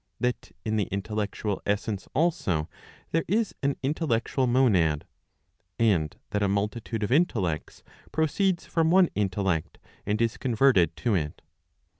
[0.19, 2.67] That in the intellectual essence also,
[3.11, 5.05] there is an intellectual monad;
[5.77, 11.43] and that a multitude of intellects proceeds from one intellect, and is converted to it.